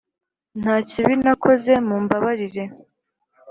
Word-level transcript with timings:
nta 0.61 0.75
kibi 0.89 1.13
nakoze 1.23 1.73
mumbabarire 1.87 2.63